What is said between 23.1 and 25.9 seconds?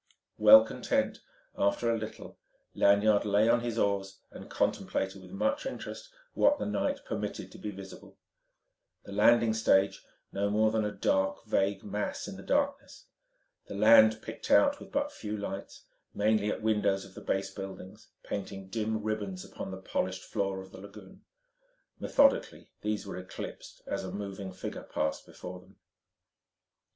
eclipsed as a moving figure passed before them.